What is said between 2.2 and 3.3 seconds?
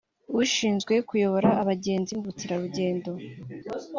bukerarugendo